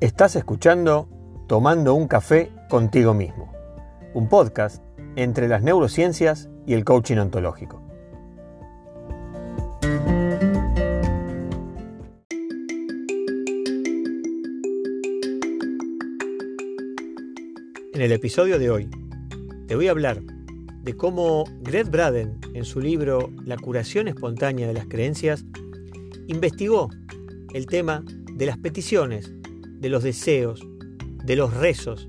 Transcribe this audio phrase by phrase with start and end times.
[0.00, 1.10] Estás escuchando
[1.46, 3.52] Tomando un café contigo mismo,
[4.14, 4.82] un podcast
[5.14, 7.82] entre las neurociencias y el coaching ontológico.
[17.92, 18.88] En el episodio de hoy
[19.66, 20.22] te voy a hablar
[20.82, 25.44] de cómo Greg Braden, en su libro La curación espontánea de las creencias,
[26.26, 26.88] investigó
[27.52, 29.34] el tema de las peticiones,
[29.80, 30.66] de los deseos,
[31.24, 32.08] de los rezos,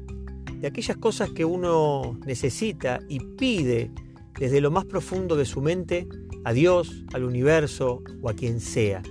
[0.59, 3.91] de aquellas cosas que uno necesita y pide
[4.39, 6.07] desde lo más profundo de su mente
[6.43, 9.01] a Dios, al universo o a quien sea.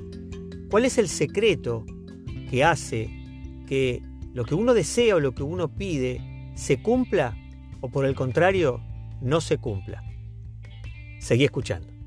[0.71, 1.85] ¿Cuál es el secreto
[2.51, 3.11] que hace
[3.67, 4.03] que
[4.33, 6.21] lo que uno desea o lo que uno pide
[6.55, 7.37] se cumpla
[7.81, 8.81] o por el contrario
[9.21, 10.03] no se cumpla?
[11.19, 12.00] Seguí escuchando.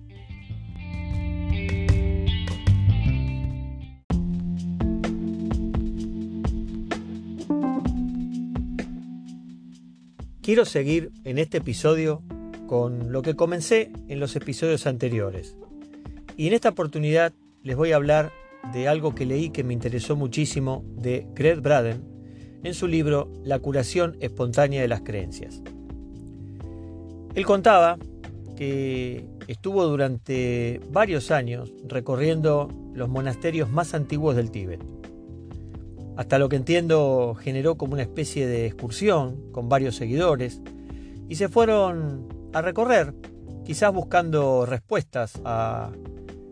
[10.43, 12.21] Quiero seguir en este episodio
[12.67, 15.55] con lo que comencé en los episodios anteriores.
[16.35, 18.33] Y en esta oportunidad les voy a hablar
[18.73, 22.03] de algo que leí que me interesó muchísimo de Greg Braden
[22.61, 25.61] en su libro La curación espontánea de las creencias.
[27.35, 27.97] Él contaba
[28.57, 34.92] que estuvo durante varios años recorriendo los monasterios más antiguos del Tíbet.
[36.15, 40.61] Hasta lo que entiendo generó como una especie de excursión con varios seguidores
[41.27, 43.13] y se fueron a recorrer,
[43.65, 45.91] quizás buscando respuestas a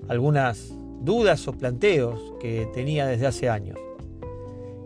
[0.08, 3.78] algunas dudas o planteos que tenía desde hace años.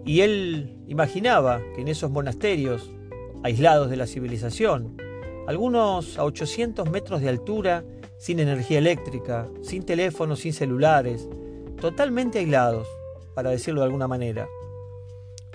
[0.06, 2.92] Y él imaginaba que en esos monasterios,
[3.44, 4.98] aislados de la civilización,
[5.48, 7.84] algunos a 800 metros de altura,
[8.18, 11.28] sin energía eléctrica, sin teléfonos, sin celulares,
[11.80, 12.88] totalmente aislados,
[13.34, 14.48] para decirlo de alguna manera,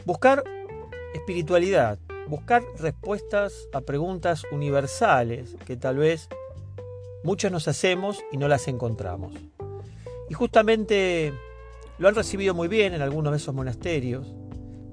[0.06, 0.45] Buscar
[1.15, 6.29] espiritualidad, buscar respuestas a preguntas universales que tal vez
[7.23, 9.35] muchos nos hacemos y no las encontramos.
[10.30, 11.35] Y justamente
[11.98, 14.35] lo han recibido muy bien en algunos de esos monasterios.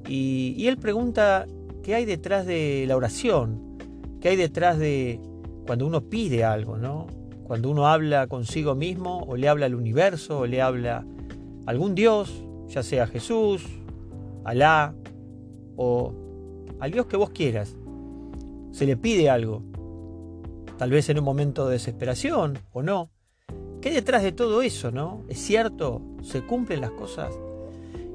[0.08, 1.46] Y, él pregunta
[1.84, 3.78] qué hay detrás de la oración,
[4.20, 5.22] qué hay detrás de
[5.66, 7.08] cuando uno pide algo, ¿no?
[7.46, 11.06] Cuando uno habla consigo mismo o le habla al universo o le habla
[11.66, 13.64] algún Dios, ya sea Jesús,
[14.48, 14.96] Alá
[15.78, 16.14] o
[16.80, 17.76] al Dios que vos quieras.
[18.72, 19.62] Se le pide algo,
[20.78, 23.10] tal vez en un momento de desesperación o no.
[23.82, 25.24] ¿Qué hay detrás de todo eso, no?
[25.30, 26.02] ¿Es cierto?
[26.22, 27.34] ¿Se cumplen las cosas?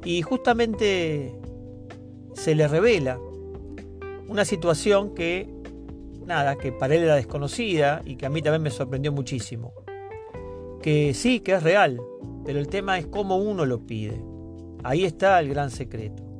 [0.04, 1.34] Y justamente
[2.34, 3.18] se le revela
[4.28, 5.48] una situación que,
[6.26, 9.72] nada, que para él era desconocida y que a mí también me sorprendió muchísimo.
[10.82, 12.00] Que sí, que es real,
[12.44, 14.20] pero el tema es cómo uno lo pide.
[14.82, 16.31] Ahí está el gran secreto.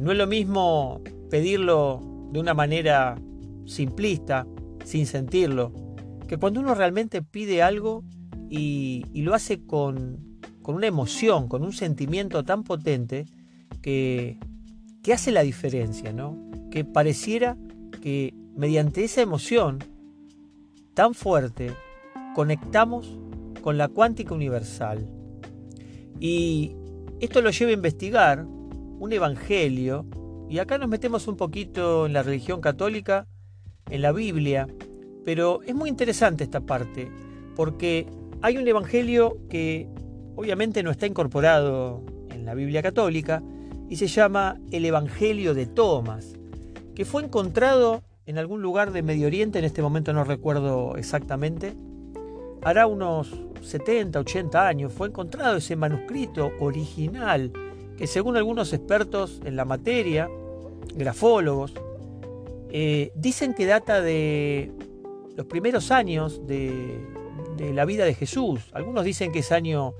[0.00, 2.00] No es lo mismo pedirlo
[2.32, 3.16] de una manera
[3.66, 4.46] simplista,
[4.84, 5.72] sin sentirlo,
[6.28, 8.04] que cuando uno realmente pide algo
[8.48, 13.26] y, lo hace con, una emoción, con un sentimiento tan potente
[13.82, 14.38] que,
[15.02, 16.38] que hace la diferencia, ¿no?
[16.70, 17.56] Que pareciera
[18.00, 19.78] que mediante esa emoción
[20.94, 21.72] tan fuerte
[22.34, 23.18] conectamos
[23.62, 25.08] con la cuántica universal.
[26.20, 26.76] Y
[27.20, 28.46] esto lo lleva a investigar
[29.00, 30.04] un evangelio,
[30.48, 33.26] y acá nos metemos un poquito en la religión católica,
[33.88, 34.68] en la Biblia,
[35.24, 37.10] pero es muy interesante esta parte,
[37.56, 38.06] porque
[38.42, 39.88] hay un evangelio que
[40.36, 43.42] obviamente no está incorporado en la Biblia católica,
[43.88, 46.34] y se llama el Evangelio de Tomás,
[46.94, 51.74] que fue encontrado en algún lugar de Medio Oriente, en este momento no recuerdo exactamente,
[52.62, 57.50] hará unos 70, 80 años, fue encontrado ese manuscrito original
[58.00, 60.26] que según algunos expertos en la materia,
[60.94, 61.74] grafólogos,
[62.70, 64.72] eh, dicen que data de
[65.36, 66.98] los primeros años de,
[67.74, 68.62] la vida de Jesús.
[68.72, 69.92] Algunos dicen que es año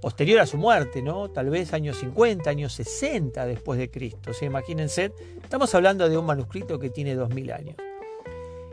[0.00, 1.30] posterior a su muerte, ¿no?
[1.30, 4.32] Tal vez años 50, años 60 después de Cristo.
[4.32, 7.76] O imagínense, estamos hablando de un manuscrito que tiene 2000 años.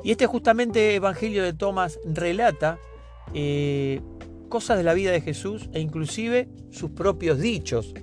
[0.03, 2.79] Y este justamente Evangelio de Tomás relata
[3.35, 4.01] eh,
[4.49, 7.93] cosas de la vida de Jesús e inclusive sus propios dichos.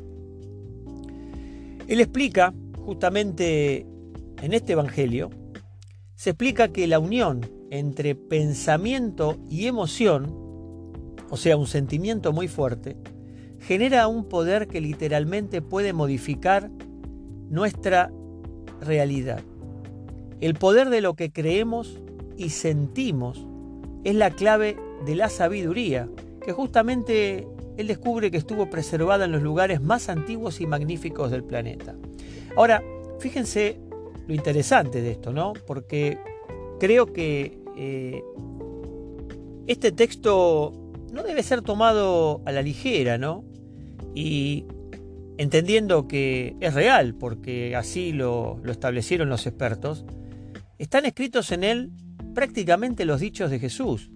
[1.92, 2.54] Él explica
[2.86, 3.86] justamente
[4.40, 5.28] en este Evangelio,
[6.14, 10.34] se explica que la unión entre pensamiento y emoción,
[11.28, 12.96] o sea, un sentimiento muy fuerte,
[13.60, 16.70] genera un poder que literalmente puede modificar
[17.50, 18.10] nuestra
[18.80, 19.42] realidad.
[20.40, 22.00] El poder de lo que creemos
[22.38, 23.46] y sentimos
[24.02, 26.08] es la clave de la sabiduría,
[26.42, 27.46] que justamente
[27.76, 31.96] él descubre que estuvo preservada en los lugares más antiguos y magníficos del planeta.
[32.56, 32.82] Ahora,
[33.18, 33.80] fíjense
[34.26, 35.52] lo interesante de esto, ¿no?
[35.66, 36.18] Porque
[36.78, 38.22] creo que eh,
[39.66, 40.72] este texto
[41.12, 43.44] no debe ser tomado a la ligera, ¿no?
[44.14, 44.66] Y
[45.38, 50.04] entendiendo que es real, porque así lo, lo establecieron los expertos,
[50.78, 51.90] están escritos en él
[52.34, 54.10] prácticamente los dichos de Jesús.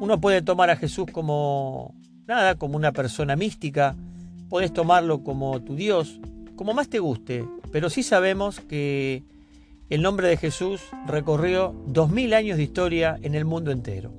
[0.00, 1.94] Uno puede tomar a Jesús como
[2.26, 3.96] nada, como una persona mística,
[4.48, 6.20] puedes tomarlo como tu Dios,
[6.56, 9.24] como más te guste, pero sí sabemos que
[9.88, 14.12] el nombre de Jesús recorrió dos mil años de historia en el mundo entero.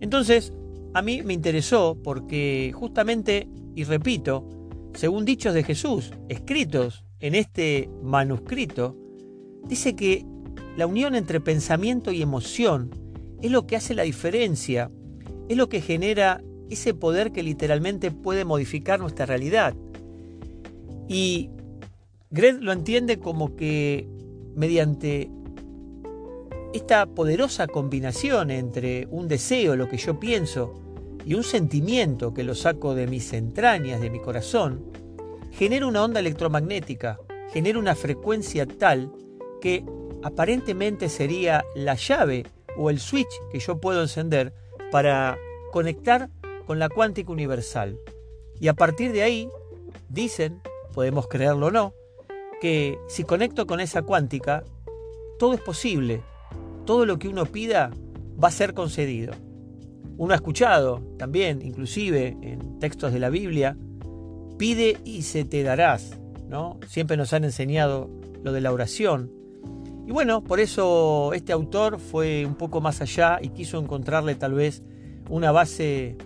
[0.00, 0.52] Entonces,
[0.94, 4.48] a mí me interesó porque justamente, y repito,
[4.94, 8.96] según dichos de Jesús, escritos en este manuscrito,
[9.66, 10.24] dice que
[10.76, 12.90] la unión entre pensamiento y emoción
[13.42, 14.90] es lo que hace la diferencia,
[15.48, 16.40] es lo que genera
[16.74, 19.74] ese poder que literalmente puede modificar nuestra realidad.
[21.08, 21.50] Y
[22.30, 24.08] Gred lo entiende como que
[24.54, 25.30] mediante
[26.72, 30.74] esta poderosa combinación entre un deseo, lo que yo pienso,
[31.24, 34.84] y un sentimiento que lo saco de mis entrañas, de mi corazón,
[35.52, 37.18] genera una onda electromagnética,
[37.52, 39.12] genera una frecuencia tal
[39.60, 39.84] que
[40.22, 42.44] aparentemente sería la llave
[42.76, 44.52] o el switch que yo puedo encender
[44.90, 45.38] para
[45.70, 46.28] conectar
[46.66, 47.98] con la cuántica universal.
[48.60, 49.48] Y a partir de ahí,
[50.08, 50.60] dicen,
[50.92, 51.94] podemos creerlo o no,
[52.60, 54.64] que si conecto con esa cuántica,
[55.38, 56.22] todo es posible.
[56.84, 57.90] Todo lo que uno pida
[58.42, 59.34] va a ser concedido.
[60.16, 63.76] Uno ha escuchado también, inclusive en textos de la Biblia,
[64.58, 66.18] pide y se te darás.
[66.48, 66.78] ¿no?
[66.86, 68.08] Siempre nos han enseñado
[68.42, 69.30] lo de la oración.
[70.06, 74.52] Y bueno, por eso este autor fue un poco más allá y quiso encontrarle tal
[74.52, 74.82] vez
[75.30, 76.16] una base,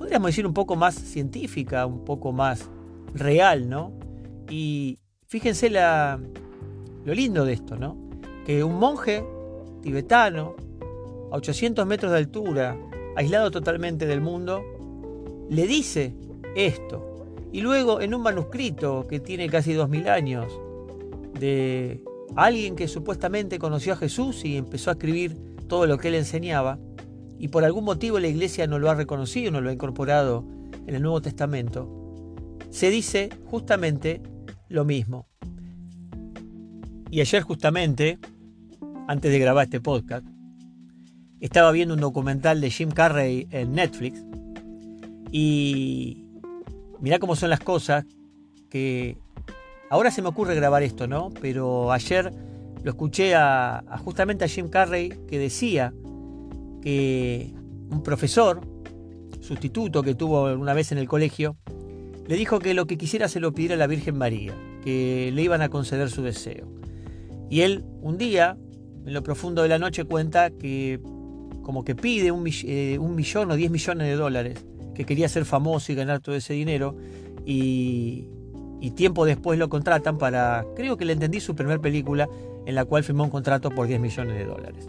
[0.00, 2.70] podríamos decir, un poco más científica, un poco más
[3.12, 3.92] real, ¿no?
[4.48, 7.98] Y fíjense lo lindo de esto, ¿no?
[8.46, 9.22] Que un monje
[9.82, 10.56] tibetano,
[11.30, 12.78] a 800 metros de altura,
[13.14, 14.62] aislado totalmente del mundo,
[15.50, 16.14] le dice
[16.56, 17.26] esto.
[17.52, 20.50] Y luego en un manuscrito que tiene casi 2000 años,
[21.38, 22.02] de
[22.36, 25.36] alguien que supuestamente conoció a Jesús y empezó a escribir
[25.68, 26.78] todo lo que él enseñaba,
[27.40, 30.44] y por algún motivo la iglesia no lo ha reconocido, no lo ha incorporado
[30.86, 31.88] en el Nuevo Testamento,
[32.70, 34.22] se dice justamente
[34.68, 35.26] lo mismo.
[37.10, 38.18] Y ayer justamente,
[39.08, 40.24] antes de grabar este podcast,
[41.40, 44.22] estaba viendo un documental de Jim Carrey en Netflix
[45.32, 46.24] y
[47.00, 48.04] mirá cómo son las cosas
[48.68, 49.18] que
[49.90, 51.30] Ahora se me ocurre grabar esto, ¿no?
[51.40, 52.32] Pero ayer
[52.84, 55.92] lo escuché a, justamente a Jim Carrey que decía
[56.82, 57.52] que
[57.90, 58.60] un profesor,
[59.40, 61.56] sustituto que tuvo alguna vez en el colegio,
[62.26, 64.54] le dijo que lo que quisiera se lo pidiera a la Virgen María,
[64.84, 66.68] que le iban a conceder su deseo.
[67.50, 68.56] Y él un día,
[69.04, 71.00] en lo profundo de la noche, cuenta que
[71.62, 75.92] como que pide un, eh, millón o diez millones de dólares, que quería ser famoso
[75.92, 76.96] y ganar todo ese dinero,
[77.44, 78.28] y,
[78.80, 82.28] y tiempo después lo contratan para, creo que le entendí su primer película
[82.70, 84.86] en la cual firmó un contrato por 10 millones de dólares.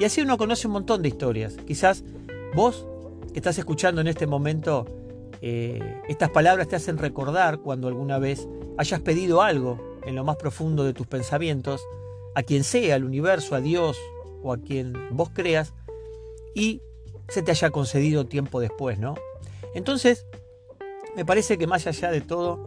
[0.00, 1.56] Y así uno conoce un montón de historias.
[1.64, 2.02] Quizás
[2.54, 2.86] vos
[3.32, 4.84] que estás escuchando en este momento,
[5.40, 10.38] eh, estas palabras te hacen recordar cuando alguna vez hayas pedido algo en lo más
[10.38, 11.80] profundo de tus pensamientos,
[12.34, 13.96] a quien sea, al universo, a Dios
[14.42, 15.72] o a quien vos creas,
[16.52, 16.82] y
[17.28, 19.14] se te haya concedido tiempo después, ¿no?
[19.76, 20.26] Entonces,
[21.14, 22.66] me parece que más allá de todo,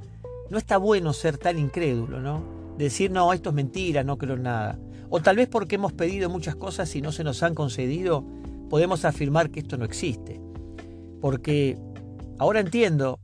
[0.50, 2.53] no está bueno ser tan incrédulo, ¿no?
[2.78, 4.80] Decir, no, esto es mentira, no creo en nada.
[5.10, 8.26] O tal vez porque hemos pedido muchas cosas y no se nos han concedido,
[8.70, 10.42] podemos afirmar que esto no existe.
[11.22, 11.78] Porque
[12.40, 13.20] ahora entiendo,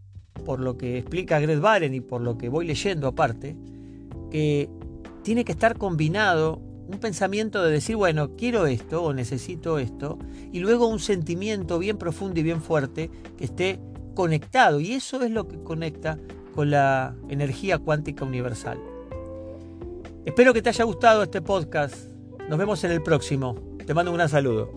[0.45, 3.57] por lo que explica Greg Baren y por lo que voy leyendo aparte,
[4.29, 4.69] que
[5.23, 10.17] tiene que estar combinado un pensamiento de decir, bueno, quiero esto o necesito esto,
[10.51, 13.79] y luego un sentimiento bien profundo y bien fuerte que esté
[14.15, 14.79] conectado.
[14.79, 16.17] Y eso es lo que conecta
[16.55, 18.79] con la energía cuántica universal.
[20.29, 21.95] Espero que te haya gustado este podcast.
[22.47, 23.55] Nos vemos en el próximo.
[23.83, 24.69] Te mando un saludo.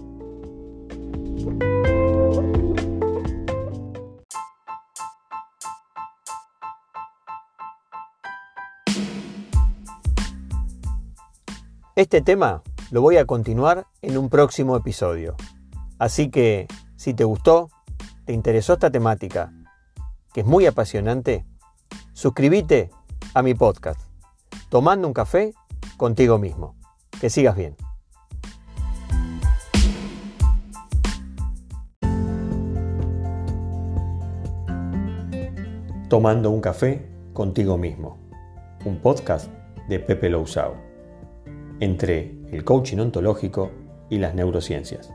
[11.97, 15.37] Este tema lo voy a continuar en un próximo episodio.
[15.99, 16.66] Así que,
[16.97, 17.68] si te gustó,
[18.25, 19.52] te interesó esta temática,
[20.32, 21.44] que es muy apasionante,
[22.14, 22.90] Suscríbete
[23.35, 24.12] a mi podcast,
[24.73, 25.52] Tomando un café
[25.99, 26.76] contigo mismo.
[27.21, 27.76] Que sigas bien.
[36.09, 38.17] Tomando un café contigo mismo,
[38.87, 39.50] un podcast
[39.91, 40.75] de Pepe Lousao,
[41.81, 43.71] entre el coaching ontológico
[44.09, 45.12] y las neurociencias.